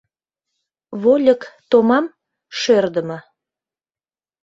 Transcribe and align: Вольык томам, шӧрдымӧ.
Вольык 1.01 1.41
томам, 1.69 2.05
шӧрдымӧ. 2.59 3.19